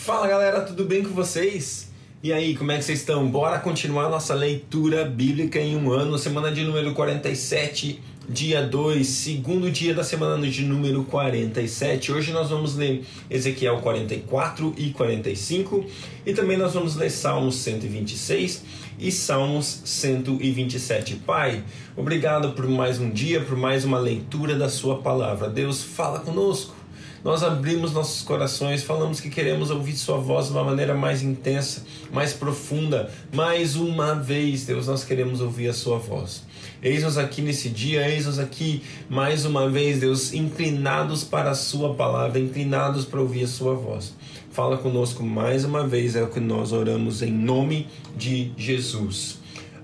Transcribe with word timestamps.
Fala 0.00 0.26
galera, 0.26 0.62
tudo 0.62 0.84
bem 0.84 1.02
com 1.02 1.10
vocês? 1.10 1.90
E 2.22 2.32
aí, 2.32 2.56
como 2.56 2.72
é 2.72 2.78
que 2.78 2.84
vocês 2.84 3.00
estão? 3.00 3.26
Bora 3.28 3.58
continuar 3.58 4.08
nossa 4.08 4.32
leitura 4.32 5.04
bíblica 5.04 5.58
em 5.58 5.76
um 5.76 5.92
ano, 5.92 6.16
semana 6.16 6.50
de 6.50 6.64
número 6.64 6.94
47, 6.94 8.00
dia 8.26 8.62
2, 8.62 9.06
segundo 9.06 9.70
dia 9.70 9.92
da 9.92 10.02
semana 10.02 10.48
de 10.48 10.62
número 10.62 11.04
47. 11.04 12.12
Hoje 12.12 12.32
nós 12.32 12.48
vamos 12.48 12.76
ler 12.76 13.04
Ezequiel 13.28 13.78
44 13.78 14.72
e 14.78 14.90
45 14.90 15.84
e 16.24 16.32
também 16.32 16.56
nós 16.56 16.72
vamos 16.72 16.94
ler 16.94 17.10
Salmos 17.10 17.56
126 17.56 18.64
e 18.98 19.12
Salmos 19.12 19.82
127. 19.84 21.16
Pai, 21.16 21.62
obrigado 21.96 22.52
por 22.52 22.66
mais 22.66 22.98
um 22.98 23.10
dia, 23.10 23.42
por 23.42 23.58
mais 23.58 23.84
uma 23.84 23.98
leitura 23.98 24.54
da 24.54 24.70
Sua 24.70 25.02
palavra. 25.02 25.50
Deus, 25.50 25.82
fala 25.82 26.20
conosco 26.20 26.77
nós 27.24 27.42
abrimos 27.42 27.92
nossos 27.92 28.22
corações, 28.22 28.82
falamos 28.82 29.20
que 29.20 29.28
queremos 29.28 29.70
ouvir 29.70 29.96
Sua 29.96 30.18
voz 30.18 30.46
de 30.46 30.52
uma 30.52 30.62
maneira 30.62 30.94
mais 30.94 31.22
intensa, 31.22 31.84
mais 32.12 32.32
profunda. 32.32 33.10
Mais 33.32 33.76
uma 33.76 34.14
vez, 34.14 34.64
Deus, 34.64 34.86
nós 34.86 35.04
queremos 35.04 35.40
ouvir 35.40 35.68
a 35.68 35.72
Sua 35.72 35.98
voz. 35.98 36.42
Eis-nos 36.80 37.18
aqui 37.18 37.42
nesse 37.42 37.68
dia, 37.68 38.08
eis-nos 38.08 38.38
aqui 38.38 38.82
mais 39.08 39.44
uma 39.44 39.68
vez, 39.68 39.98
Deus, 39.98 40.32
inclinados 40.32 41.24
para 41.24 41.50
a 41.50 41.54
Sua 41.54 41.94
palavra, 41.94 42.38
inclinados 42.38 43.04
para 43.04 43.20
ouvir 43.20 43.44
a 43.44 43.48
Sua 43.48 43.74
voz. 43.74 44.14
Fala 44.52 44.78
conosco 44.78 45.22
mais 45.22 45.64
uma 45.64 45.86
vez, 45.86 46.14
é 46.14 46.22
o 46.22 46.28
que 46.28 46.40
nós 46.40 46.72
oramos 46.72 47.20
em 47.22 47.32
nome 47.32 47.88
de 48.16 48.52
Jesus. 48.56 49.38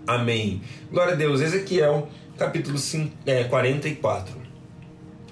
Amém. 0.07 0.61
Glória 0.91 1.15
a 1.15 1.17
Deus. 1.17 1.41
Ezequiel, 1.41 2.09
capítulo 2.37 2.79
5, 2.79 3.11
é, 3.27 3.45
44. 3.45 4.44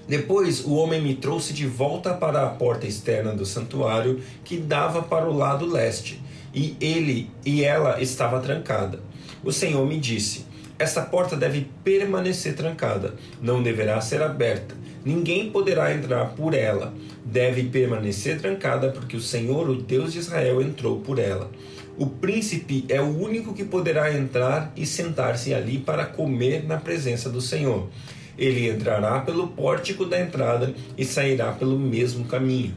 Depois 0.07 0.65
o 0.65 0.73
homem 0.73 1.01
me 1.01 1.15
trouxe 1.15 1.53
de 1.53 1.65
volta 1.65 2.13
para 2.13 2.43
a 2.43 2.49
porta 2.49 2.85
externa 2.85 3.33
do 3.33 3.45
santuário 3.45 4.21
que 4.43 4.57
dava 4.57 5.01
para 5.01 5.29
o 5.29 5.35
lado 5.35 5.65
leste, 5.65 6.21
e 6.53 6.75
ele 6.79 7.31
e 7.45 7.63
ela 7.63 8.01
estava 8.01 8.39
trancada. 8.39 8.99
O 9.43 9.51
Senhor 9.51 9.85
me 9.87 9.97
disse: 9.97 10.45
Esta 10.77 11.01
porta 11.01 11.37
deve 11.37 11.67
permanecer 11.83 12.55
trancada, 12.55 13.15
não 13.41 13.63
deverá 13.63 13.99
ser 14.01 14.21
aberta. 14.21 14.75
Ninguém 15.05 15.49
poderá 15.49 15.93
entrar 15.93 16.29
por 16.29 16.53
ela. 16.53 16.93
Deve 17.25 17.63
permanecer 17.63 18.39
trancada, 18.39 18.89
porque 18.89 19.17
o 19.17 19.21
Senhor, 19.21 19.69
o 19.69 19.75
Deus 19.75 20.13
de 20.13 20.19
Israel, 20.19 20.61
entrou 20.61 20.99
por 21.01 21.19
ela. 21.19 21.49
O 21.97 22.07
príncipe 22.07 22.85
é 22.89 23.01
o 23.01 23.19
único 23.19 23.53
que 23.53 23.65
poderá 23.65 24.13
entrar 24.13 24.71
e 24.75 24.85
sentar-se 24.85 25.53
ali 25.53 25.77
para 25.77 26.05
comer 26.05 26.65
na 26.65 26.77
presença 26.77 27.29
do 27.29 27.41
Senhor. 27.41 27.87
Ele 28.37 28.69
entrará 28.69 29.19
pelo 29.19 29.47
pórtico 29.47 30.05
da 30.05 30.19
entrada 30.19 30.73
e 30.97 31.05
sairá 31.05 31.51
pelo 31.51 31.77
mesmo 31.77 32.25
caminho. 32.25 32.75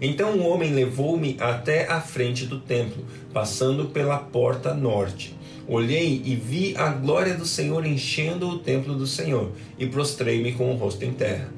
Então 0.00 0.36
o 0.36 0.46
homem 0.46 0.72
levou-me 0.72 1.36
até 1.40 1.86
a 1.86 2.00
frente 2.00 2.46
do 2.46 2.60
templo, 2.60 3.04
passando 3.32 3.86
pela 3.86 4.18
porta 4.18 4.72
norte. 4.72 5.36
Olhei 5.66 6.22
e 6.24 6.36
vi 6.36 6.74
a 6.76 6.88
glória 6.88 7.34
do 7.34 7.44
Senhor 7.44 7.84
enchendo 7.84 8.48
o 8.48 8.58
templo 8.58 8.94
do 8.94 9.06
Senhor, 9.06 9.50
e 9.78 9.86
prostrei-me 9.86 10.52
com 10.52 10.72
o 10.72 10.76
rosto 10.76 11.04
em 11.04 11.12
terra. 11.12 11.52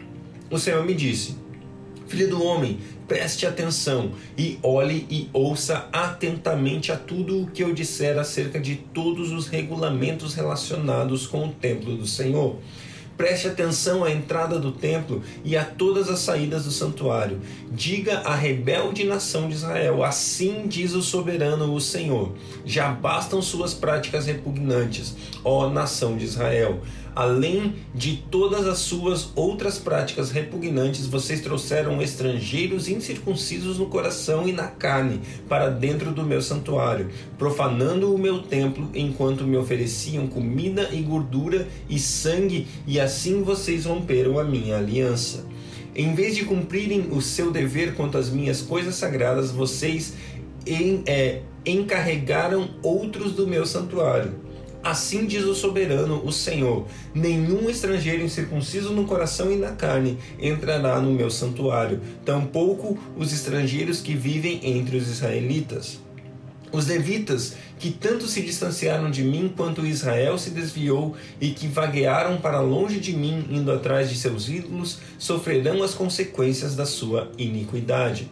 O 0.50 0.58
Senhor 0.58 0.84
me 0.84 0.94
disse: 0.94 1.36
Filho 2.08 2.28
do 2.28 2.42
homem, 2.42 2.78
preste 3.06 3.46
atenção 3.46 4.10
e 4.36 4.58
olhe 4.64 5.06
e 5.08 5.28
ouça 5.32 5.88
atentamente 5.92 6.90
a 6.90 6.96
tudo 6.96 7.42
o 7.42 7.46
que 7.46 7.62
eu 7.62 7.72
disser 7.72 8.18
acerca 8.18 8.58
de 8.58 8.74
todos 8.74 9.30
os 9.30 9.46
regulamentos 9.46 10.34
relacionados 10.34 11.26
com 11.26 11.46
o 11.46 11.52
templo 11.52 11.96
do 11.96 12.06
Senhor. 12.06 12.58
Preste 13.20 13.48
atenção 13.48 14.02
à 14.02 14.10
entrada 14.10 14.58
do 14.58 14.72
templo 14.72 15.22
e 15.44 15.54
a 15.54 15.62
todas 15.62 16.08
as 16.08 16.20
saídas 16.20 16.64
do 16.64 16.70
santuário. 16.70 17.38
Diga 17.70 18.20
à 18.20 18.34
rebelde 18.34 19.04
nação 19.04 19.46
de 19.46 19.56
Israel: 19.56 20.02
Assim 20.02 20.66
diz 20.66 20.94
o 20.94 21.02
soberano, 21.02 21.74
o 21.74 21.80
Senhor. 21.82 22.32
Já 22.64 22.88
bastam 22.88 23.42
suas 23.42 23.74
práticas 23.74 24.24
repugnantes, 24.24 25.14
ó 25.44 25.68
nação 25.68 26.16
de 26.16 26.24
Israel. 26.24 26.80
Além 27.20 27.74
de 27.94 28.16
todas 28.30 28.66
as 28.66 28.78
suas 28.78 29.28
outras 29.34 29.78
práticas 29.78 30.30
repugnantes, 30.30 31.06
vocês 31.06 31.42
trouxeram 31.42 32.00
estrangeiros 32.00 32.88
incircuncisos 32.88 33.78
no 33.78 33.90
coração 33.90 34.48
e 34.48 34.52
na 34.52 34.68
carne 34.68 35.20
para 35.46 35.68
dentro 35.68 36.12
do 36.12 36.24
meu 36.24 36.40
santuário, 36.40 37.10
profanando 37.36 38.14
o 38.14 38.16
meu 38.16 38.38
templo 38.38 38.88
enquanto 38.94 39.44
me 39.44 39.58
ofereciam 39.58 40.28
comida 40.28 40.88
e 40.92 41.02
gordura 41.02 41.68
e 41.90 41.98
sangue, 41.98 42.66
e 42.86 42.98
assim 42.98 43.42
vocês 43.42 43.84
romperam 43.84 44.38
a 44.38 44.44
minha 44.44 44.78
aliança. 44.78 45.44
Em 45.94 46.14
vez 46.14 46.34
de 46.34 46.46
cumprirem 46.46 47.08
o 47.10 47.20
seu 47.20 47.50
dever 47.50 47.96
quanto 47.96 48.16
às 48.16 48.30
minhas 48.30 48.62
coisas 48.62 48.94
sagradas, 48.94 49.50
vocês 49.50 50.14
em, 50.66 51.02
é, 51.04 51.42
encarregaram 51.66 52.70
outros 52.82 53.32
do 53.32 53.46
meu 53.46 53.66
santuário 53.66 54.48
Assim 54.82 55.26
diz 55.26 55.44
o 55.44 55.54
soberano, 55.54 56.22
o 56.24 56.32
Senhor: 56.32 56.86
nenhum 57.14 57.68
estrangeiro 57.68 58.24
incircunciso 58.24 58.92
no 58.92 59.04
coração 59.04 59.52
e 59.52 59.56
na 59.56 59.72
carne 59.72 60.18
entrará 60.38 61.00
no 61.00 61.12
meu 61.12 61.30
santuário, 61.30 62.00
tampouco 62.24 62.98
os 63.16 63.32
estrangeiros 63.32 64.00
que 64.00 64.14
vivem 64.14 64.60
entre 64.62 64.96
os 64.96 65.08
israelitas. 65.08 66.00
Os 66.72 66.86
levitas, 66.86 67.56
que 67.78 67.90
tanto 67.90 68.26
se 68.26 68.42
distanciaram 68.42 69.10
de 69.10 69.24
mim 69.24 69.52
quanto 69.54 69.84
Israel 69.84 70.38
se 70.38 70.50
desviou 70.50 71.16
e 71.40 71.50
que 71.50 71.66
vaguearam 71.66 72.40
para 72.40 72.60
longe 72.60 73.00
de 73.00 73.12
mim, 73.12 73.44
indo 73.50 73.72
atrás 73.72 74.08
de 74.08 74.16
seus 74.16 74.48
ídolos, 74.48 74.98
sofrerão 75.18 75.82
as 75.82 75.94
consequências 75.94 76.76
da 76.76 76.86
sua 76.86 77.30
iniquidade 77.36 78.30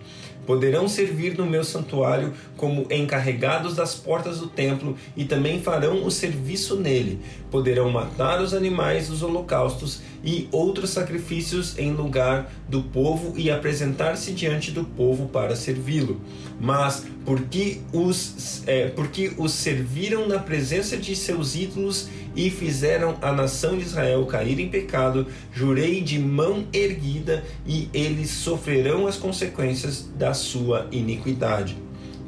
poderão 0.49 0.89
servir 0.89 1.37
no 1.37 1.45
meu 1.45 1.63
santuário 1.63 2.33
como 2.57 2.87
encarregados 2.91 3.77
das 3.77 3.95
portas 3.95 4.39
do 4.39 4.47
templo 4.47 4.97
e 5.15 5.27
também 5.27 5.61
farão 5.61 6.07
o 6.07 6.11
serviço 6.11 6.75
nele. 6.75 7.21
Poderão 7.51 7.91
matar 7.91 8.41
os 8.41 8.55
animais 8.55 9.09
dos 9.09 9.23
holocaustos 9.23 10.01
e 10.25 10.49
outros 10.51 10.89
sacrifícios 10.89 11.79
em 11.79 11.93
lugar 11.93 12.51
do 12.67 12.83
povo 12.83 13.35
e 13.37 13.51
apresentar-se 13.51 14.33
diante 14.33 14.71
do 14.71 14.85
povo 14.85 15.29
para 15.29 15.55
servi-lo. 15.55 16.19
Mas 16.59 17.05
porque 17.27 17.83
os, 17.93 18.63
é, 18.67 18.89
porque 18.89 19.35
os 19.37 19.53
serviram 19.53 20.27
na 20.27 20.39
presença 20.39 20.97
de 20.97 21.15
seus 21.15 21.55
ídolos 21.55 22.09
e 22.39 22.51
fizeram 22.51 23.17
a 23.21 23.33
nação 23.33 23.77
de 23.77 23.83
Israel 23.83 24.25
cair 24.25 24.61
em 24.61 24.69
pecado, 24.69 25.27
jurei 25.53 26.01
de 26.01 26.21
mão 26.21 26.69
erguida 26.73 27.43
e 27.67 27.91
eles 27.93 28.31
sofrerão 28.31 29.09
as 29.09 29.17
consequências 29.17 30.09
da 30.17 30.33
sua 30.33 30.87
iniquidade. 30.93 31.77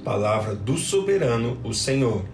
Palavra 0.03 0.57
do 0.57 0.77
soberano, 0.77 1.59
o 1.63 1.73
Senhor. 1.73 2.25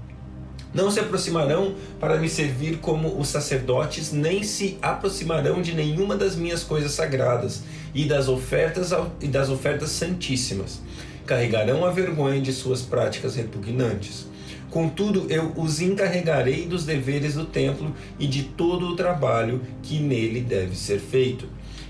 Não 0.72 0.90
se 0.90 1.00
aproximarão 1.00 1.74
para 2.00 2.16
me 2.16 2.30
servir 2.30 2.78
como 2.78 3.20
os 3.20 3.28
sacerdotes, 3.28 4.10
nem 4.10 4.42
se 4.42 4.78
aproximarão 4.80 5.60
de 5.60 5.74
nenhuma 5.74 6.16
das 6.16 6.34
minhas 6.34 6.62
coisas 6.62 6.92
sagradas 6.92 7.62
e 7.94 8.06
das 8.06 8.26
ofertas 8.26 8.90
e 9.20 9.26
das 9.26 9.50
ofertas 9.50 9.90
santíssimas. 9.90 10.80
Carregarão 11.26 11.84
a 11.84 11.90
vergonha 11.90 12.40
de 12.40 12.54
suas 12.54 12.80
práticas 12.80 13.36
repugnantes. 13.36 14.26
Contudo, 14.70 15.26
eu 15.30 15.52
os 15.56 15.80
encarregarei 15.80 16.66
dos 16.66 16.84
deveres 16.84 17.34
do 17.34 17.44
templo 17.44 17.94
e 18.18 18.26
de 18.26 18.44
todo 18.44 18.88
o 18.88 18.96
trabalho 18.96 19.62
que 19.82 19.98
nele 19.98 20.40
deve 20.40 20.76
ser 20.76 20.98
feito 20.98 21.48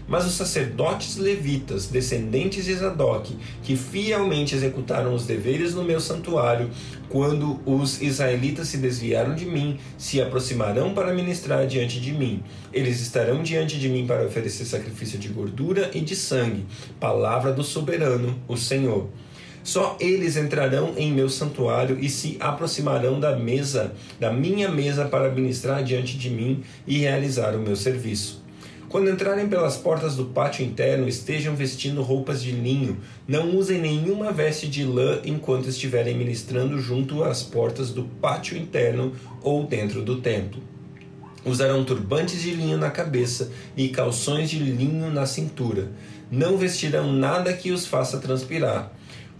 mas 0.08 0.26
os 0.26 0.34
sacerdotes 0.34 1.16
levitas, 1.16 1.86
descendentes 1.86 2.64
de 2.64 2.74
Zadok, 2.74 3.36
que 3.62 3.76
fielmente 3.76 4.54
executaram 4.54 5.14
os 5.14 5.26
deveres 5.26 5.74
no 5.74 5.82
meu 5.82 6.00
santuário, 6.00 6.70
quando 7.08 7.60
os 7.66 8.00
israelitas 8.00 8.68
se 8.68 8.78
desviaram 8.78 9.34
de 9.34 9.46
mim, 9.46 9.78
se 9.98 10.20
aproximarão 10.20 10.94
para 10.94 11.14
ministrar 11.14 11.66
diante 11.66 12.00
de 12.00 12.12
mim. 12.12 12.42
Eles 12.72 13.00
estarão 13.00 13.42
diante 13.42 13.78
de 13.78 13.88
mim 13.88 14.06
para 14.06 14.24
oferecer 14.24 14.64
sacrifício 14.64 15.18
de 15.18 15.28
gordura 15.28 15.90
e 15.94 16.00
de 16.00 16.14
sangue, 16.14 16.66
palavra 17.00 17.52
do 17.52 17.64
soberano, 17.64 18.38
o 18.46 18.56
Senhor. 18.56 19.08
Só 19.66 19.96
eles 19.98 20.36
entrarão 20.36 20.94
em 20.96 21.10
meu 21.10 21.28
santuário 21.28 21.98
e 22.00 22.08
se 22.08 22.36
aproximarão 22.38 23.18
da 23.18 23.34
mesa, 23.34 23.92
da 24.20 24.32
minha 24.32 24.68
mesa, 24.68 25.06
para 25.06 25.28
ministrar 25.28 25.82
diante 25.82 26.16
de 26.16 26.30
mim 26.30 26.62
e 26.86 26.98
realizar 26.98 27.56
o 27.56 27.58
meu 27.58 27.74
serviço. 27.74 28.44
Quando 28.88 29.10
entrarem 29.10 29.48
pelas 29.48 29.76
portas 29.76 30.14
do 30.14 30.26
pátio 30.26 30.64
interno, 30.64 31.08
estejam 31.08 31.56
vestindo 31.56 32.00
roupas 32.00 32.40
de 32.40 32.52
linho. 32.52 32.98
Não 33.26 33.56
usem 33.56 33.80
nenhuma 33.80 34.30
veste 34.30 34.68
de 34.68 34.84
lã 34.84 35.18
enquanto 35.24 35.68
estiverem 35.68 36.16
ministrando 36.16 36.78
junto 36.78 37.24
às 37.24 37.42
portas 37.42 37.90
do 37.90 38.04
pátio 38.04 38.56
interno 38.56 39.14
ou 39.42 39.66
dentro 39.66 40.00
do 40.00 40.20
templo. 40.20 40.62
Usarão 41.44 41.84
turbantes 41.84 42.40
de 42.40 42.52
linho 42.52 42.78
na 42.78 42.90
cabeça 42.90 43.50
e 43.76 43.88
calções 43.88 44.48
de 44.48 44.60
linho 44.60 45.10
na 45.10 45.26
cintura. 45.26 45.90
Não 46.30 46.56
vestirão 46.56 47.12
nada 47.12 47.52
que 47.52 47.72
os 47.72 47.84
faça 47.84 48.18
transpirar. 48.18 48.92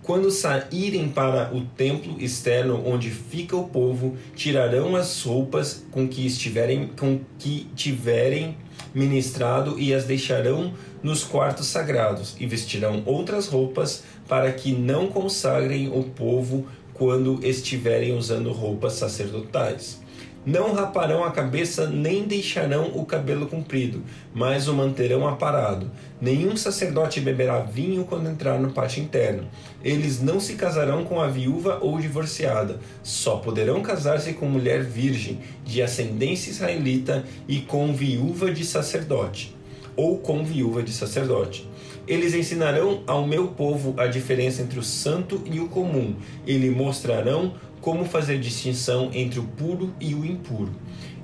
Quando 0.06 0.30
saírem 0.30 1.08
para 1.08 1.52
o 1.52 1.62
templo 1.62 2.14
externo 2.20 2.80
onde 2.86 3.10
fica 3.10 3.56
o 3.56 3.68
povo, 3.68 4.16
tirarão 4.36 4.94
as 4.94 5.20
roupas 5.24 5.84
com 5.90 6.06
que 6.06 6.24
estiverem 6.24 6.86
com 6.96 7.18
que 7.40 7.66
tiverem 7.74 8.56
ministrado 8.94 9.76
e 9.80 9.92
as 9.92 10.04
deixarão 10.04 10.72
nos 11.02 11.24
quartos 11.24 11.66
sagrados, 11.66 12.36
e 12.38 12.46
vestirão 12.46 13.02
outras 13.04 13.48
roupas 13.48 14.04
para 14.28 14.52
que 14.52 14.70
não 14.70 15.08
consagrem 15.08 15.88
o 15.88 16.04
povo 16.04 16.68
quando 16.94 17.44
estiverem 17.44 18.16
usando 18.16 18.52
roupas 18.52 18.92
sacerdotais. 18.92 20.00
Não 20.46 20.72
raparão 20.72 21.24
a 21.24 21.32
cabeça 21.32 21.88
nem 21.88 22.22
deixarão 22.22 22.92
o 22.94 23.04
cabelo 23.04 23.48
comprido, 23.48 24.04
mas 24.32 24.68
o 24.68 24.74
manterão 24.74 25.26
aparado. 25.26 25.90
Nenhum 26.20 26.56
sacerdote 26.56 27.20
beberá 27.20 27.58
vinho 27.58 28.04
quando 28.04 28.30
entrar 28.30 28.56
no 28.60 28.70
pátio 28.70 29.02
interno. 29.02 29.48
Eles 29.82 30.22
não 30.22 30.38
se 30.38 30.54
casarão 30.54 31.04
com 31.04 31.20
a 31.20 31.26
viúva 31.26 31.80
ou 31.82 31.98
divorciada, 31.98 32.78
só 33.02 33.38
poderão 33.38 33.82
casar-se 33.82 34.34
com 34.34 34.46
mulher 34.46 34.84
virgem, 34.84 35.40
de 35.64 35.82
ascendência 35.82 36.50
israelita 36.50 37.24
e 37.48 37.62
com 37.62 37.92
viúva 37.92 38.52
de 38.52 38.64
sacerdote, 38.64 39.52
ou 39.96 40.18
com 40.18 40.44
viúva 40.44 40.80
de 40.80 40.92
sacerdote. 40.92 41.68
Eles 42.06 42.34
ensinarão 42.34 43.02
ao 43.04 43.26
meu 43.26 43.48
povo 43.48 43.92
a 43.96 44.06
diferença 44.06 44.62
entre 44.62 44.78
o 44.78 44.82
santo 44.82 45.42
e 45.44 45.58
o 45.58 45.66
comum, 45.66 46.14
e 46.46 46.56
lhe 46.56 46.70
mostrarão 46.70 47.54
como 47.86 48.04
fazer 48.04 48.40
distinção 48.40 49.12
entre 49.14 49.38
o 49.38 49.44
puro 49.44 49.94
e 50.00 50.12
o 50.12 50.26
impuro. 50.26 50.72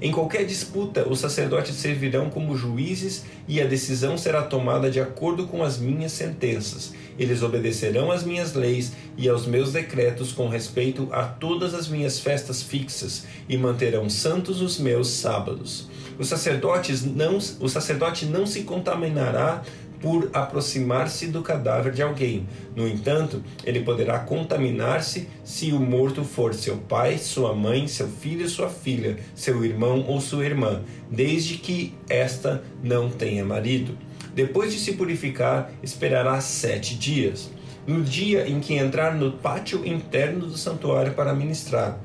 Em 0.00 0.12
qualquer 0.12 0.46
disputa, 0.46 1.08
os 1.08 1.18
sacerdotes 1.18 1.74
servirão 1.74 2.30
como 2.30 2.56
juízes 2.56 3.24
e 3.48 3.60
a 3.60 3.66
decisão 3.66 4.16
será 4.16 4.42
tomada 4.42 4.88
de 4.88 5.00
acordo 5.00 5.48
com 5.48 5.64
as 5.64 5.76
minhas 5.76 6.12
sentenças. 6.12 6.94
Eles 7.18 7.42
obedecerão 7.42 8.12
às 8.12 8.22
minhas 8.22 8.54
leis 8.54 8.92
e 9.18 9.28
aos 9.28 9.44
meus 9.44 9.72
decretos 9.72 10.30
com 10.30 10.48
respeito 10.48 11.08
a 11.10 11.24
todas 11.24 11.74
as 11.74 11.88
minhas 11.88 12.20
festas 12.20 12.62
fixas 12.62 13.24
e 13.48 13.58
manterão 13.58 14.08
santos 14.08 14.60
os 14.60 14.78
meus 14.78 15.08
sábados. 15.08 15.88
Os 16.16 16.28
sacerdotes 16.28 17.04
não, 17.04 17.38
o 17.58 17.68
sacerdote 17.68 18.24
não 18.26 18.46
se 18.46 18.62
contaminará 18.62 19.64
por 20.02 20.28
aproximar-se 20.32 21.28
do 21.28 21.40
cadáver 21.40 21.92
de 21.92 22.02
alguém. 22.02 22.46
No 22.76 22.86
entanto, 22.86 23.42
ele 23.64 23.80
poderá 23.80 24.18
contaminar-se 24.18 25.28
se 25.44 25.72
o 25.72 25.80
morto 25.80 26.24
for 26.24 26.52
seu 26.52 26.76
pai, 26.76 27.16
sua 27.16 27.54
mãe, 27.54 27.86
seu 27.86 28.08
filho, 28.08 28.48
sua 28.48 28.68
filha, 28.68 29.16
seu 29.34 29.64
irmão 29.64 30.04
ou 30.06 30.20
sua 30.20 30.44
irmã, 30.44 30.82
desde 31.10 31.54
que 31.54 31.94
esta 32.08 32.62
não 32.82 33.08
tenha 33.08 33.44
marido. 33.44 33.96
Depois 34.34 34.72
de 34.72 34.78
se 34.78 34.92
purificar, 34.92 35.70
esperará 35.82 36.40
sete 36.40 36.96
dias. 36.96 37.50
No 37.86 38.02
dia 38.02 38.48
em 38.48 38.60
que 38.60 38.74
entrar 38.74 39.14
no 39.14 39.32
pátio 39.32 39.86
interno 39.86 40.46
do 40.46 40.58
santuário 40.58 41.14
para 41.14 41.34
ministrar, 41.34 41.98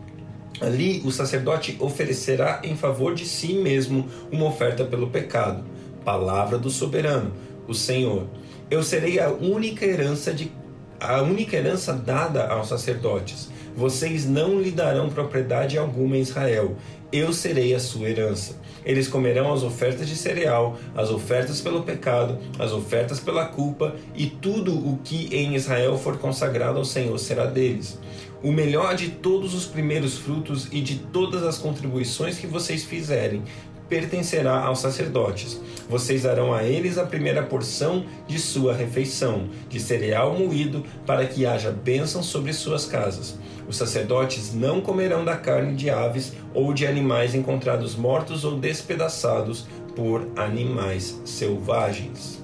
Ali 0.60 1.04
o 1.06 1.12
sacerdote 1.12 1.78
oferecerá 1.80 2.62
em 2.64 2.76
favor 2.76 3.14
de 3.14 3.26
si 3.26 3.54
mesmo 3.54 4.08
uma 4.32 4.46
oferta 4.46 4.84
pelo 4.84 5.08
pecado. 5.08 5.64
Palavra 6.04 6.58
do 6.58 6.70
soberano 6.70 7.32
o 7.68 7.74
Senhor. 7.74 8.28
Eu 8.70 8.84
serei 8.84 9.20
a 9.20 9.30
única 9.30 9.86
herança 9.86 10.34
de 10.34 10.52
a 11.00 11.22
única 11.22 11.56
herança 11.56 11.94
dada 11.94 12.48
aos 12.48 12.70
sacerdotes. 12.70 13.50
Vocês 13.76 14.26
não 14.26 14.60
lhe 14.60 14.72
darão 14.72 15.10
propriedade 15.10 15.78
alguma 15.78 16.18
em 16.18 16.22
Israel. 16.22 16.76
Eu 17.12 17.32
serei 17.32 17.76
a 17.76 17.80
sua 17.80 18.10
herança. 18.10 18.56
Eles 18.84 19.08
comerão 19.08 19.54
as 19.54 19.64
ofertas 19.64 20.08
de 20.08 20.16
cereal, 20.16 20.78
as 20.96 21.12
ofertas 21.12 21.62
pelo 21.62 21.84
pecado, 21.84 22.38
as 22.58 22.72
ofertas 22.72 23.20
pela 23.20 23.46
culpa, 23.46 23.96
e 24.16 24.28
tudo 24.28 24.74
o 24.74 24.98
que 25.04 25.28
em 25.32 25.56
Israel 25.56 25.98
for 25.98 26.18
consagrado 26.18 26.80
ao 26.80 26.86
Senhor 26.86 27.18
será 27.20 27.46
deles. 27.46 28.00
O 28.42 28.52
melhor 28.52 28.96
de 28.96 29.10
todos 29.10 29.54
os 29.54 29.66
primeiros 29.66 30.18
frutos 30.18 30.68
e 30.72 30.80
de 30.80 31.00
todas 31.00 31.44
as 31.44 31.58
contribuições 31.58 32.38
que 32.38 32.48
vocês 32.48 32.84
fizerem 32.84 33.44
pertencerá 33.90 34.60
aos 34.60 34.80
sacerdotes. 34.80 35.60
Vocês 35.90 36.24
darão 36.24 36.54
a 36.54 36.64
eles 36.64 36.98
a 36.98 37.06
primeira 37.06 37.44
porção 37.44 38.06
de 38.28 38.40
sua 38.40 38.74
refeição, 38.74 39.48
de 39.70 39.80
cereal 39.80 40.34
moído, 40.38 40.84
para 41.06 41.26
que 41.26 41.46
haja 41.46 41.72
bênção 41.72 42.22
sobre 42.22 42.54
suas 42.54 42.86
casas. 42.86 43.38
Os 43.68 43.78
sacerdotes 43.78 44.54
não 44.54 44.82
comerão 44.82 45.24
da 45.26 45.36
carne 45.36 45.76
de 45.76 45.90
aves 45.90 46.34
ou 46.54 46.74
de 46.74 46.86
animais 46.86 47.36
encontrados 47.36 47.96
mortos 47.96 48.44
ou 48.44 48.58
despedaçados 48.58 49.68
por 49.96 50.28
animais 50.36 51.20
selvagens. 51.26 52.42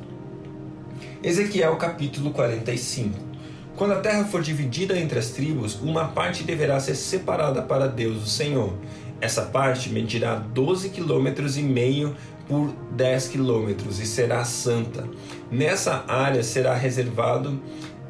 Ezequiel 1.21 1.77
capítulo 1.77 2.31
45 2.31 3.33
quando 3.75 3.93
a 3.93 3.99
terra 3.99 4.23
for 4.25 4.41
dividida 4.41 4.97
entre 4.97 5.17
as 5.17 5.31
tribos, 5.31 5.79
uma 5.81 6.05
parte 6.05 6.43
deverá 6.43 6.79
ser 6.79 6.93
separada 6.93 7.59
para 7.59 7.87
Deus, 7.87 8.23
o 8.23 8.27
Senhor. 8.27 8.73
Essa 9.21 9.44
parte 9.44 9.89
medirá 9.89 10.36
12 10.36 10.89
quilômetros 10.89 11.57
e 11.57 11.62
meio 11.62 12.15
por 12.48 12.74
10 12.92 13.30
quilômetros 13.30 14.00
e 14.00 14.06
será 14.06 14.44
santa. 14.44 15.07
Nessa 15.51 16.04
área 16.07 16.44
será 16.44 16.74
reservado 16.75 17.62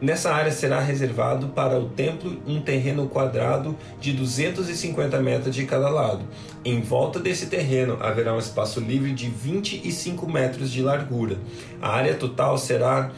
Nessa 0.04 0.34
área 0.34 0.52
será 0.52 0.82
reservado 0.82 1.48
para 1.48 1.80
o 1.80 1.88
templo 1.88 2.38
um 2.46 2.60
terreno 2.60 3.08
quadrado 3.08 3.74
de 4.02 4.12
250 4.12 5.18
metros 5.22 5.56
de 5.56 5.66
cada 5.66 5.88
lado. 5.88 6.26
Em 6.66 6.82
volta 6.82 7.22
desse 7.22 7.46
terreno 7.46 7.98
haverá 8.02 8.34
um 8.34 8.38
espaço 8.38 8.82
livre 8.82 9.14
de 9.14 9.30
25 9.30 10.30
metros 10.30 10.70
de 10.74 10.82
largura. 10.82 11.38
A 11.82 11.88
área 11.88 12.16
total 12.16 12.58
será 12.58 13.14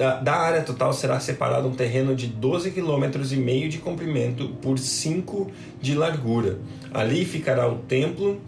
da, 0.00 0.14
da, 0.14 0.34
área 0.34 0.62
total 0.62 0.94
será 0.94 1.20
separado 1.20 1.68
um 1.68 1.74
terreno 1.74 2.16
de 2.16 2.26
12 2.26 2.70
km 2.70 3.20
e 3.30 3.36
meio 3.36 3.68
de 3.68 3.76
comprimento 3.76 4.48
por 4.62 4.78
5 4.78 5.52
de 5.78 5.94
largura. 5.94 6.58
Ali 6.90 7.26
ficará 7.26 7.68
o 7.68 7.80
templo, 7.80 8.40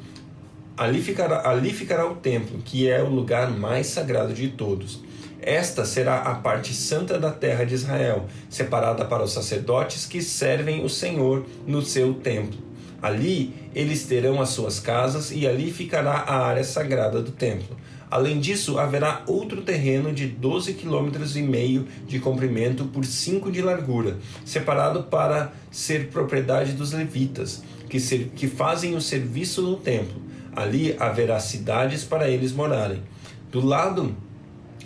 ali 0.79 1.03
ficará, 1.03 1.47
ali 1.47 1.71
ficará 1.71 2.11
o 2.11 2.15
templo, 2.15 2.59
que 2.65 2.89
é 2.89 3.03
o 3.03 3.11
lugar 3.11 3.51
mais 3.51 3.89
sagrado 3.89 4.33
de 4.33 4.49
todos. 4.49 5.05
Esta 5.43 5.85
será 5.85 6.23
a 6.23 6.37
parte 6.37 6.73
santa 6.73 7.19
da 7.19 7.31
terra 7.31 7.65
de 7.65 7.75
Israel, 7.75 8.25
separada 8.49 9.05
para 9.05 9.23
os 9.23 9.33
sacerdotes 9.33 10.07
que 10.07 10.23
servem 10.23 10.83
o 10.83 10.89
Senhor 10.89 11.45
no 11.67 11.83
seu 11.83 12.15
templo. 12.15 12.59
Ali 13.03 13.53
eles 13.75 14.07
terão 14.07 14.41
as 14.41 14.49
suas 14.49 14.81
casas 14.81 15.31
e 15.31 15.47
ali 15.47 15.71
ficará 15.71 16.13
a 16.13 16.47
área 16.47 16.65
sagrada 16.65 17.21
do 17.21 17.31
templo. 17.31 17.77
Além 18.13 18.39
disso, 18.41 18.79
haverá 18.79 19.23
outro 19.27 19.63
terreno 19.63 20.13
de 20.13 20.27
12 20.27 20.75
km 20.75 21.13
e 21.35 21.41
meio 21.41 21.89
de 22.07 22.19
comprimento 22.19 22.85
por 22.85 23.07
5 23.07 23.51
de 23.51 23.63
largura, 23.63 24.19
separado 24.45 25.05
para 25.05 25.51
ser 25.71 26.09
propriedade 26.09 26.73
dos 26.73 26.93
levitas, 26.93 27.63
que, 27.89 27.99
ser, 27.99 28.31
que 28.37 28.47
fazem 28.47 28.95
o 28.95 29.01
serviço 29.01 29.63
no 29.63 29.77
templo. 29.77 30.21
Ali 30.55 30.95
haverá 31.01 31.41
cidades 31.41 32.05
para 32.05 32.29
eles 32.29 32.53
morarem. 32.53 33.03
Do 33.51 33.65
lado 33.65 34.15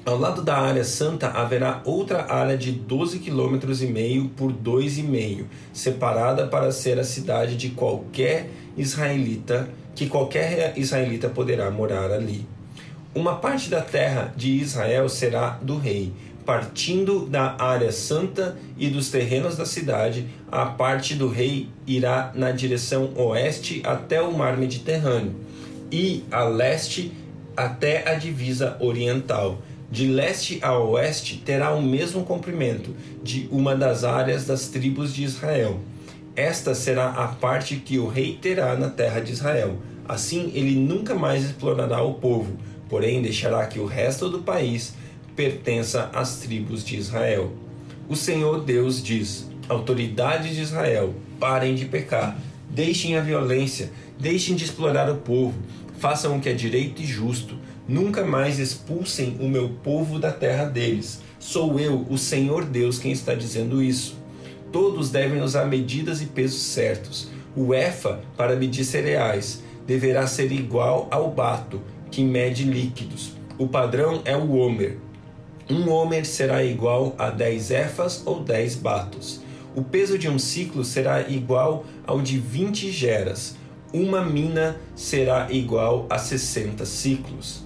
ao 0.05 0.17
lado 0.17 0.41
da 0.41 0.59
área 0.59 0.85
santa 0.85 1.27
haverá 1.27 1.83
outra 1.85 2.33
área 2.33 2.57
de 2.57 2.71
12 2.71 3.19
km 3.19 3.59
e 3.83 3.87
meio 3.87 4.29
por 4.29 4.53
2,5, 4.53 5.47
separada 5.73 6.47
para 6.47 6.71
ser 6.71 6.97
a 6.97 7.03
cidade 7.03 7.57
de 7.57 7.71
qualquer 7.71 8.49
israelita, 8.77 9.69
que 9.97 10.07
qualquer 10.07 10.79
israelita 10.79 11.29
poderá 11.29 11.69
morar 11.73 12.13
ali. 12.13 12.47
Uma 13.17 13.37
parte 13.37 13.71
da 13.71 13.81
terra 13.81 14.31
de 14.37 14.51
Israel 14.51 15.09
será 15.09 15.59
do 15.63 15.79
rei, 15.79 16.13
partindo 16.45 17.25
da 17.25 17.57
área 17.59 17.91
santa 17.91 18.59
e 18.77 18.91
dos 18.91 19.09
terrenos 19.09 19.57
da 19.57 19.65
cidade, 19.65 20.29
a 20.53 20.67
parte 20.67 21.15
do 21.15 21.27
rei 21.27 21.71
irá 21.87 22.31
na 22.35 22.51
direção 22.51 23.15
oeste 23.17 23.81
até 23.87 24.21
o 24.21 24.37
mar 24.37 24.59
Mediterrâneo 24.59 25.35
e 25.91 26.25
a 26.31 26.45
leste 26.45 27.11
até 27.57 28.07
a 28.07 28.17
divisa 28.17 28.77
oriental. 28.81 29.63
De 29.91 30.09
leste 30.09 30.59
a 30.61 30.79
oeste 30.79 31.39
terá 31.43 31.73
o 31.75 31.81
mesmo 31.81 32.23
comprimento 32.23 32.95
de 33.23 33.49
uma 33.51 33.75
das 33.75 34.05
áreas 34.05 34.45
das 34.45 34.69
tribos 34.69 35.15
de 35.15 35.25
Israel. 35.25 35.81
Esta 36.37 36.75
será 36.75 37.09
a 37.13 37.29
parte 37.29 37.77
que 37.77 37.99
o 37.99 38.09
rei 38.09 38.39
terá 38.39 38.77
na 38.77 38.91
terra 38.91 39.21
de 39.21 39.33
Israel. 39.33 39.79
Assim 40.07 40.53
ele 40.55 40.77
nunca 40.77 41.15
mais 41.15 41.47
explorará 41.47 42.03
o 42.03 42.13
povo 42.13 42.59
porém 42.89 43.23
deixará 43.23 43.67
que 43.67 43.79
o 43.79 43.87
resto 43.87 44.29
do 44.29 44.41
país 44.41 44.95
pertença 45.35 46.11
às 46.13 46.39
tribos 46.39 46.85
de 46.85 46.97
Israel. 46.97 47.53
O 48.09 48.17
Senhor 48.17 48.63
Deus 48.63 49.03
diz: 49.03 49.51
autoridades 49.69 50.55
de 50.55 50.63
Israel, 50.63 51.15
parem 51.39 51.75
de 51.75 51.85
pecar, 51.85 52.39
deixem 52.71 53.17
a 53.17 53.21
violência, 53.21 53.91
deixem 54.19 54.57
de 54.57 54.65
explorar 54.65 55.11
o 55.11 55.17
povo, 55.17 55.59
façam 55.99 56.37
o 56.37 56.41
que 56.41 56.49
é 56.49 56.53
direito 56.53 57.03
e 57.03 57.07
justo, 57.07 57.57
nunca 57.89 58.25
mais 58.25 58.59
expulsem 58.59 59.37
o 59.41 59.49
meu 59.49 59.69
povo 59.69 60.19
da 60.19 60.33
terra 60.33 60.65
deles. 60.65 61.21
Sou 61.39 61.79
eu, 61.79 62.07
o 62.09 62.17
Senhor 62.17 62.65
Deus, 62.65 62.99
quem 62.99 63.13
está 63.13 63.35
dizendo 63.35 63.83
isso. 63.83 64.17
Todos 64.73 65.11
devem 65.11 65.43
usar 65.43 65.65
medidas 65.67 66.21
e 66.21 66.27
pesos 66.27 66.61
certos. 66.61 67.29
O 67.55 67.73
efa 67.73 68.21
para 68.37 68.57
medir 68.57 68.85
cereais 68.85 69.63
deverá 69.87 70.27
ser 70.27 70.51
igual 70.51 71.07
ao 71.11 71.31
bato 71.31 71.81
que 72.17 72.25
mede 72.25 72.65
líquidos. 72.65 73.33
O 73.59 73.69
padrão 73.69 74.23
é 74.25 74.35
o 74.35 74.53
homer. 74.53 74.97
Um 75.69 75.91
homer 75.91 76.25
será 76.25 76.65
igual 76.65 77.15
a 77.19 77.29
10 77.29 77.71
efas 77.73 78.23
ou 78.25 78.43
10 78.43 78.77
batos. 78.77 79.43
O 79.75 79.83
peso 79.83 80.19
de 80.19 80.27
um 80.27 80.39
ciclo 80.39 80.83
será 80.83 81.29
igual 81.29 81.85
ao 82.07 82.23
de 82.23 82.39
20 82.39 82.91
geras. 82.91 83.55
Uma 83.93 84.25
mina 84.25 84.81
será 84.95 85.49
igual 85.53 86.07
a 86.09 86.17
60 86.17 86.87
ciclos. 86.87 87.65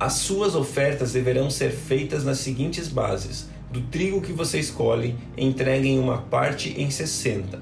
As 0.00 0.14
suas 0.14 0.56
ofertas 0.56 1.12
deverão 1.12 1.48
ser 1.48 1.70
feitas 1.70 2.24
nas 2.24 2.38
seguintes 2.38 2.88
bases: 2.88 3.48
Do 3.70 3.80
trigo 3.80 4.20
que 4.20 4.32
vocês 4.32 4.72
colhem, 4.72 5.16
entreguem 5.38 6.00
uma 6.00 6.18
parte 6.18 6.74
em 6.76 6.90
sessenta. 6.90 7.60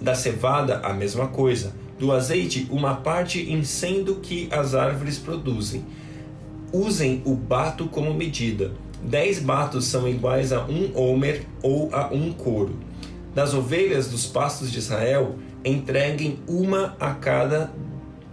Da 0.00 0.14
cevada, 0.14 0.78
a 0.78 0.94
mesma 0.94 1.28
coisa. 1.28 1.74
Do 1.98 2.12
azeite, 2.12 2.66
uma 2.70 2.94
parte 2.94 3.40
em 3.50 3.64
cem 3.64 4.02
do 4.02 4.16
que 4.16 4.48
as 4.50 4.74
árvores 4.74 5.18
produzem. 5.18 5.84
Usem 6.72 7.22
o 7.24 7.34
bato 7.34 7.86
como 7.86 8.12
medida. 8.12 8.72
Dez 9.02 9.38
batos 9.38 9.86
são 9.86 10.08
iguais 10.08 10.52
a 10.52 10.64
um 10.66 10.90
homer 10.94 11.46
ou 11.62 11.88
a 11.94 12.08
um 12.12 12.32
couro. 12.32 12.78
Das 13.34 13.54
ovelhas 13.54 14.08
dos 14.08 14.26
pastos 14.26 14.70
de 14.70 14.78
Israel, 14.78 15.36
entreguem 15.64 16.38
uma 16.46 16.96
a 16.98 17.12
cada 17.12 17.72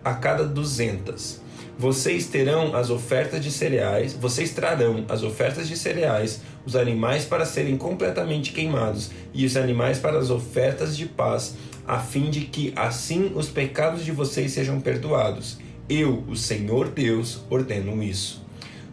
a 0.04 0.14
cada 0.14 0.44
duzentas. 0.44 1.42
Vocês 1.78 2.28
terão 2.28 2.76
as 2.76 2.90
ofertas 2.90 3.44
de 3.44 3.50
cereais, 3.50 4.14
vocês 4.14 4.52
trarão 4.52 5.06
as 5.10 5.24
ofertas 5.24 5.68
de 5.68 5.76
cereais, 5.76 6.42
os 6.66 6.76
animais 6.76 7.26
para 7.26 7.46
serem 7.46 7.78
completamente 7.78 8.52
queimados 8.52 9.10
e 9.34 9.46
os 9.46 9.58
animais 9.58 9.98
para 9.98 10.20
as 10.20 10.30
ofertas 10.30 10.96
de 10.96 11.08
paz, 11.08 11.56
a 11.88 12.00
fim 12.00 12.30
de 12.30 12.42
que 12.42 12.74
assim 12.76 13.32
os 13.36 13.50
pecados 13.50 14.06
de 14.06 14.12
vocês 14.12 14.52
sejam 14.52 14.80
perdoados. 14.80 15.58
Eu, 15.90 16.24
o 16.28 16.36
Senhor 16.36 16.90
Deus, 16.90 17.42
ordeno 17.50 18.02
isso. 18.02 18.44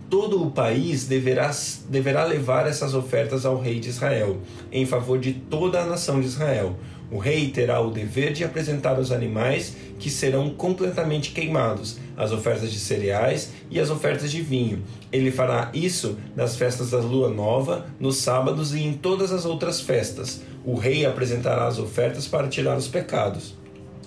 Todo 0.09 0.43
o 0.43 0.51
país 0.51 1.07
deverá, 1.07 1.51
deverá 1.89 2.25
levar 2.25 2.67
essas 2.67 2.95
ofertas 2.95 3.47
ao 3.47 3.61
rei 3.61 3.79
de 3.79 3.89
Israel, 3.89 4.41
em 4.73 4.85
favor 4.85 5.19
de 5.19 5.33
toda 5.33 5.81
a 5.81 5.87
nação 5.87 6.21
de 6.21 6.27
Israel 6.27 6.77
o 7.11 7.19
rei 7.19 7.49
terá 7.49 7.81
o 7.81 7.91
dever 7.91 8.33
de 8.33 8.45
apresentar 8.45 8.99
os 8.99 9.11
animais 9.11 9.75
que 9.99 10.09
serão 10.09 10.51
completamente 10.51 11.33
queimados, 11.33 11.99
as 12.17 12.31
ofertas 12.31 12.71
de 12.71 12.79
cereais 12.79 13.51
e 13.69 13.81
as 13.81 13.91
ofertas 13.91 14.31
de 14.31 14.41
vinho. 14.41 14.83
Ele 15.11 15.33
fará 15.33 15.71
isso 15.75 16.17
nas 16.37 16.57
festas 16.57 16.93
da 16.93 16.99
lua 16.99 17.29
nova, 17.29 17.87
nos 17.99 18.19
sábados 18.19 18.75
e 18.75 18.83
em 18.83 18.93
todas 18.93 19.33
as 19.33 19.45
outras 19.45 19.81
festas. 19.81 20.43
O 20.65 20.75
rei 20.75 21.07
apresentará 21.07 21.67
as 21.67 21.79
ofertas 21.79 22.27
para 22.27 22.49
tirar 22.49 22.77
os 22.77 22.89
pecados 22.89 23.61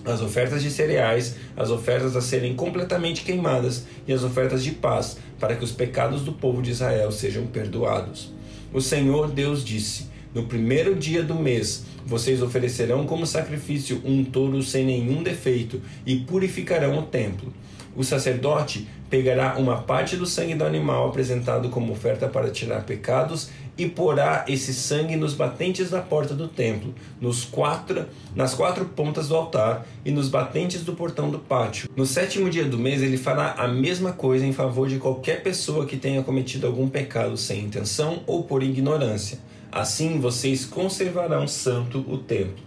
as 0.05 0.21
ofertas 0.21 0.61
de 0.61 0.69
cereais, 0.69 1.35
as 1.55 1.69
ofertas 1.69 2.15
a 2.15 2.21
serem 2.21 2.55
completamente 2.55 3.23
queimadas 3.23 3.85
e 4.07 4.13
as 4.13 4.23
ofertas 4.23 4.63
de 4.63 4.71
paz, 4.71 5.17
para 5.39 5.55
que 5.55 5.63
os 5.63 5.71
pecados 5.71 6.21
do 6.23 6.33
povo 6.33 6.61
de 6.61 6.71
Israel 6.71 7.11
sejam 7.11 7.45
perdoados. 7.47 8.33
O 8.73 8.81
Senhor 8.81 9.31
Deus 9.31 9.63
disse: 9.63 10.07
No 10.33 10.43
primeiro 10.43 10.95
dia 10.95 11.23
do 11.23 11.35
mês, 11.35 11.85
vocês 12.05 12.41
oferecerão 12.41 13.05
como 13.05 13.25
sacrifício 13.25 14.01
um 14.03 14.23
touro 14.25 14.61
sem 14.61 14.85
nenhum 14.85 15.23
defeito 15.23 15.81
e 16.05 16.17
purificarão 16.17 16.99
o 16.99 17.03
templo. 17.03 17.53
O 17.95 18.03
sacerdote 18.03 18.87
pegará 19.09 19.55
uma 19.57 19.83
parte 19.83 20.17
do 20.17 20.25
sangue 20.25 20.55
do 20.55 20.65
animal 20.65 21.07
apresentado 21.07 21.69
como 21.69 21.93
oferta 21.93 22.27
para 22.27 22.49
tirar 22.49 22.83
pecados 22.83 23.51
e 23.77 23.87
porá 23.87 24.45
esse 24.47 24.73
sangue 24.73 25.15
nos 25.15 25.33
batentes 25.33 25.89
da 25.89 26.01
porta 26.01 26.33
do 26.33 26.47
templo, 26.47 26.93
nos 27.19 27.43
quatro, 27.43 28.05
nas 28.35 28.53
quatro 28.53 28.85
pontas 28.85 29.27
do 29.27 29.35
altar 29.35 29.85
e 30.05 30.11
nos 30.11 30.29
batentes 30.29 30.83
do 30.83 30.93
portão 30.93 31.29
do 31.29 31.39
pátio. 31.39 31.89
No 31.95 32.05
sétimo 32.05 32.49
dia 32.49 32.65
do 32.65 32.77
mês, 32.77 33.01
ele 33.01 33.17
fará 33.17 33.53
a 33.57 33.67
mesma 33.67 34.11
coisa 34.11 34.45
em 34.45 34.53
favor 34.53 34.87
de 34.87 34.97
qualquer 34.97 35.41
pessoa 35.41 35.85
que 35.85 35.97
tenha 35.97 36.21
cometido 36.23 36.67
algum 36.67 36.87
pecado 36.87 37.35
sem 37.37 37.63
intenção 37.63 38.23
ou 38.27 38.43
por 38.43 38.61
ignorância 38.61 39.39
Assim 39.73 40.19
vocês 40.19 40.65
conservarão 40.65 41.47
santo 41.47 42.05
o 42.07 42.15
templo. 42.15 42.63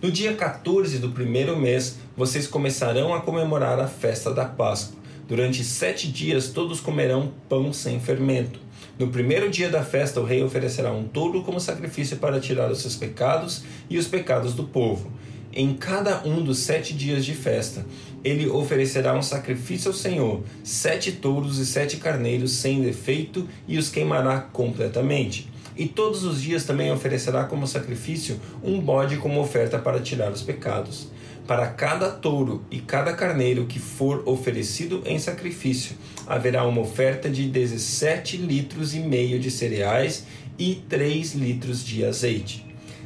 No 0.00 0.08
dia 0.08 0.34
14 0.34 1.00
do 1.00 1.10
primeiro 1.10 1.58
mês, 1.58 1.98
vocês 2.16 2.46
começarão 2.46 3.12
a 3.12 3.20
comemorar 3.20 3.80
a 3.80 3.88
festa 3.88 4.32
da 4.32 4.44
Páscoa. 4.44 4.96
Durante 5.26 5.64
sete 5.64 6.10
dias 6.10 6.48
todos 6.48 6.80
comerão 6.80 7.32
pão 7.48 7.72
sem 7.72 7.98
fermento. 7.98 8.60
No 8.98 9.08
primeiro 9.08 9.50
dia 9.50 9.70
da 9.70 9.82
festa, 9.82 10.20
o 10.20 10.24
rei 10.24 10.42
oferecerá 10.42 10.92
um 10.92 11.04
touro 11.04 11.42
como 11.42 11.58
sacrifício 11.58 12.18
para 12.18 12.40
tirar 12.40 12.70
os 12.70 12.80
seus 12.80 12.94
pecados 12.94 13.64
e 13.88 13.96
os 13.96 14.06
pecados 14.06 14.54
do 14.54 14.64
povo. 14.64 15.10
Em 15.52 15.72
cada 15.74 16.26
um 16.26 16.42
dos 16.42 16.58
sete 16.58 16.92
dias 16.92 17.24
de 17.24 17.32
festa, 17.32 17.86
ele 18.22 18.48
oferecerá 18.48 19.16
um 19.16 19.22
sacrifício 19.22 19.88
ao 19.88 19.96
Senhor, 19.96 20.42
sete 20.62 21.12
touros 21.12 21.58
e 21.58 21.66
sete 21.66 21.96
carneiros 21.96 22.52
sem 22.52 22.82
defeito, 22.82 23.48
e 23.66 23.78
os 23.78 23.88
queimará 23.88 24.40
completamente 24.40 25.48
e 25.76 25.86
todos 25.86 26.24
os 26.24 26.40
dias 26.40 26.64
também 26.64 26.92
oferecerá 26.92 27.44
como 27.44 27.66
sacrifício 27.66 28.40
um 28.62 28.80
bode 28.80 29.16
como 29.16 29.40
oferta 29.40 29.78
para 29.78 30.00
tirar 30.00 30.30
os 30.30 30.42
pecados. 30.42 31.08
Para 31.46 31.66
cada 31.66 32.08
touro 32.08 32.64
e 32.70 32.80
cada 32.80 33.12
carneiro 33.12 33.66
que 33.66 33.78
for 33.78 34.22
oferecido 34.24 35.02
em 35.04 35.18
sacrifício, 35.18 35.94
haverá 36.26 36.66
uma 36.66 36.80
oferta 36.80 37.28
de 37.28 37.46
17 37.46 38.38
litros 38.38 38.94
e 38.94 39.00
meio 39.00 39.38
de 39.38 39.50
cereais 39.50 40.24
e 40.58 40.76
3 40.88 41.34
litros 41.34 41.84
de 41.84 42.02
azeite. 42.02 42.64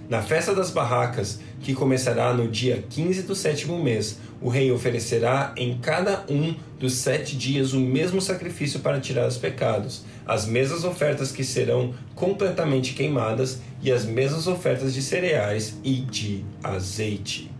Na 0.09 0.23
festa 0.23 0.54
das 0.54 0.71
barracas, 0.71 1.40
que 1.61 1.75
começará 1.75 2.33
no 2.33 2.47
dia 2.47 2.85
15 2.88 3.23
do 3.25 3.35
sétimo 3.35 3.83
mês, 3.83 4.18
o 4.40 4.49
rei 4.49 4.71
oferecerá 4.71 5.52
em 5.57 5.76
cada 5.78 6.25
um 6.30 6.54
dos 6.78 6.95
sete 6.95 7.37
dias 7.37 7.73
o 7.73 7.80
mesmo 7.80 8.21
sacrifício 8.21 8.78
para 8.78 9.00
tirar 9.00 9.26
os 9.26 9.37
pecados, 9.37 10.04
as 10.25 10.47
mesmas 10.47 10.85
ofertas 10.85 11.33
que 11.33 11.42
serão 11.42 11.92
completamente 12.14 12.95
queimadas 12.95 13.61
e 13.83 13.90
as 13.90 14.04
mesmas 14.04 14.47
ofertas 14.47 14.95
de 14.95 15.02
cereais 15.02 15.76
e 15.83 15.97
de 15.97 16.45
azeite. 16.62 17.57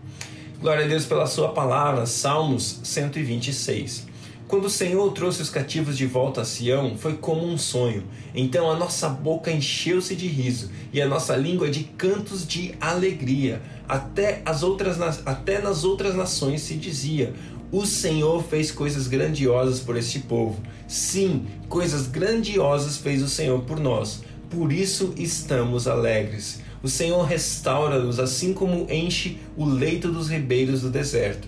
Glória 0.61 0.83
a 0.83 0.87
Deus 0.89 1.05
pela 1.05 1.25
Sua 1.25 1.53
palavra, 1.53 2.05
Salmos 2.05 2.81
126. 2.83 4.05
Quando 4.45 4.65
o 4.65 4.69
Senhor 4.69 5.09
trouxe 5.13 5.41
os 5.41 5.49
cativos 5.49 5.97
de 5.97 6.05
volta 6.05 6.41
a 6.41 6.45
Sião, 6.45 6.97
foi 6.97 7.13
como 7.13 7.47
um 7.47 7.57
sonho. 7.57 8.03
Então 8.35 8.69
a 8.69 8.75
nossa 8.75 9.07
boca 9.07 9.49
encheu-se 9.49 10.17
de 10.17 10.27
riso 10.27 10.69
e 10.91 11.01
a 11.01 11.07
nossa 11.07 11.33
língua 11.37 11.69
de 11.69 11.85
cantos 11.85 12.45
de 12.45 12.75
alegria. 12.81 13.61
Até, 13.87 14.41
as 14.43 14.61
outras, 14.61 14.99
até 15.25 15.61
nas 15.61 15.85
outras 15.85 16.13
nações 16.13 16.59
se 16.59 16.73
dizia: 16.73 17.33
O 17.71 17.85
Senhor 17.85 18.43
fez 18.43 18.69
coisas 18.69 19.07
grandiosas 19.07 19.79
por 19.79 19.95
este 19.95 20.19
povo. 20.19 20.61
Sim, 20.89 21.47
coisas 21.69 22.05
grandiosas 22.05 22.97
fez 22.97 23.23
o 23.23 23.29
Senhor 23.29 23.61
por 23.61 23.79
nós. 23.79 24.23
Por 24.49 24.73
isso 24.73 25.13
estamos 25.15 25.87
alegres. 25.87 26.59
O 26.81 26.87
Senhor 26.87 27.23
restaura-nos 27.23 28.19
assim 28.19 28.53
como 28.53 28.87
enche 28.89 29.37
o 29.57 29.65
leito 29.65 30.11
dos 30.11 30.29
ribeiros 30.29 30.81
do 30.81 30.89
deserto. 30.89 31.47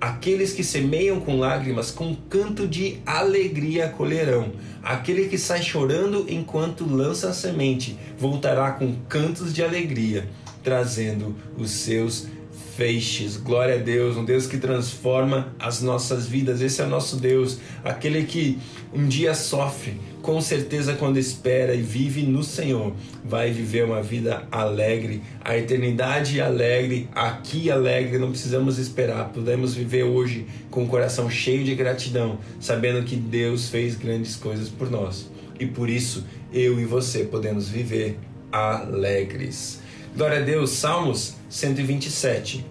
Aqueles 0.00 0.52
que 0.52 0.64
semeiam 0.64 1.20
com 1.20 1.38
lágrimas, 1.38 1.90
com 1.90 2.14
canto 2.14 2.66
de 2.66 2.98
alegria 3.04 3.88
colherão. 3.88 4.52
Aquele 4.82 5.28
que 5.28 5.36
sai 5.36 5.60
chorando 5.60 6.24
enquanto 6.28 6.86
lança 6.86 7.28
a 7.28 7.34
semente, 7.34 7.98
voltará 8.16 8.70
com 8.70 8.94
cantos 9.08 9.52
de 9.52 9.62
alegria, 9.62 10.26
trazendo 10.62 11.36
os 11.58 11.70
seus 11.70 12.28
feixes. 12.76 13.36
Glória 13.36 13.74
a 13.74 13.78
Deus, 13.78 14.16
um 14.16 14.24
Deus 14.24 14.46
que 14.46 14.56
transforma 14.56 15.54
as 15.58 15.82
nossas 15.82 16.26
vidas. 16.26 16.60
Esse 16.60 16.80
é 16.80 16.84
o 16.84 16.88
nosso 16.88 17.16
Deus, 17.16 17.58
aquele 17.84 18.24
que 18.24 18.58
um 18.92 19.06
dia 19.06 19.34
sofre, 19.34 20.00
com 20.22 20.40
certeza 20.40 20.94
quando 20.94 21.18
espera 21.18 21.74
e 21.74 21.82
vive 21.82 22.22
no 22.22 22.42
Senhor, 22.42 22.92
vai 23.24 23.50
viver 23.50 23.84
uma 23.84 24.02
vida 24.02 24.46
alegre, 24.50 25.22
a 25.44 25.56
eternidade 25.56 26.40
alegre, 26.40 27.08
aqui 27.14 27.70
alegre, 27.70 28.18
não 28.18 28.30
precisamos 28.30 28.78
esperar, 28.78 29.30
podemos 29.30 29.74
viver 29.74 30.04
hoje 30.04 30.46
com 30.70 30.84
o 30.84 30.88
coração 30.88 31.30
cheio 31.30 31.64
de 31.64 31.74
gratidão, 31.74 32.38
sabendo 32.58 33.04
que 33.04 33.16
Deus 33.16 33.68
fez 33.68 33.94
grandes 33.94 34.36
coisas 34.36 34.68
por 34.68 34.90
nós. 34.90 35.30
E 35.58 35.66
por 35.66 35.90
isso 35.90 36.24
eu 36.52 36.80
e 36.80 36.84
você 36.84 37.24
podemos 37.24 37.68
viver 37.68 38.18
alegres. 38.52 39.80
Glória 40.14 40.38
a 40.38 40.42
Deus, 40.42 40.70
Salmos 40.70 41.34
127. 41.48 42.64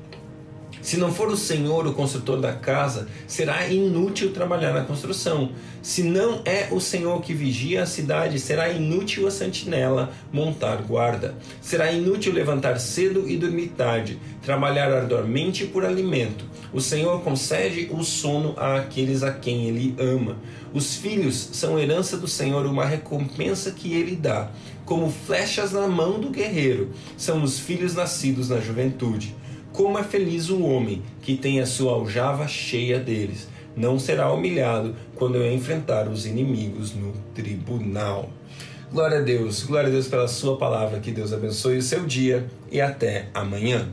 Se 0.81 0.97
não 0.97 1.13
for 1.13 1.27
o 1.29 1.37
Senhor 1.37 1.85
o 1.85 1.93
construtor 1.93 2.39
da 2.39 2.53
casa, 2.53 3.07
será 3.27 3.67
inútil 3.67 4.31
trabalhar 4.31 4.73
na 4.73 4.83
construção. 4.83 5.51
Se 5.81 6.03
não 6.03 6.41
é 6.45 6.67
o 6.71 6.79
Senhor 6.79 7.21
que 7.21 7.33
vigia 7.33 7.83
a 7.83 7.85
cidade, 7.85 8.39
será 8.39 8.69
inútil 8.69 9.27
a 9.27 9.31
sentinela 9.31 10.11
montar 10.31 10.77
guarda. 10.77 11.35
Será 11.61 11.91
inútil 11.91 12.33
levantar 12.33 12.79
cedo 12.79 13.29
e 13.29 13.37
dormir 13.37 13.69
tarde, 13.69 14.19
trabalhar 14.41 14.91
arduamente 14.91 15.65
por 15.65 15.83
alimento. 15.83 16.45
O 16.71 16.79
Senhor 16.79 17.21
concede 17.21 17.89
o 17.91 18.03
sono 18.03 18.53
àqueles 18.57 19.23
a 19.23 19.31
quem 19.31 19.67
ele 19.67 19.95
ama. 19.97 20.37
Os 20.73 20.95
filhos 20.95 21.49
são 21.53 21.79
herança 21.79 22.15
do 22.15 22.27
Senhor, 22.27 22.65
uma 22.65 22.85
recompensa 22.85 23.71
que 23.71 23.93
ele 23.93 24.15
dá. 24.15 24.49
Como 24.85 25.11
flechas 25.11 25.71
na 25.71 25.87
mão 25.87 26.19
do 26.19 26.29
guerreiro, 26.29 26.91
são 27.17 27.43
os 27.43 27.59
filhos 27.59 27.95
nascidos 27.95 28.49
na 28.49 28.59
juventude. 28.59 29.35
Como 29.71 29.97
é 29.97 30.03
feliz 30.03 30.49
o 30.49 30.61
homem 30.63 31.01
que 31.21 31.37
tem 31.37 31.59
a 31.59 31.65
sua 31.65 31.93
aljava 31.93 32.47
cheia 32.47 32.99
deles. 32.99 33.47
Não 33.75 33.97
será 33.97 34.31
humilhado 34.31 34.95
quando 35.15 35.35
eu 35.35 35.51
enfrentar 35.51 36.07
os 36.07 36.25
inimigos 36.25 36.93
no 36.93 37.13
tribunal. 37.33 38.29
Glória 38.91 39.19
a 39.19 39.21
Deus, 39.21 39.63
glória 39.63 39.87
a 39.87 39.91
Deus 39.91 40.07
pela 40.07 40.27
sua 40.27 40.57
palavra. 40.57 40.99
Que 40.99 41.11
Deus 41.11 41.31
abençoe 41.31 41.77
o 41.77 41.81
seu 41.81 42.05
dia 42.05 42.49
e 42.71 42.81
até 42.81 43.29
amanhã. 43.33 43.87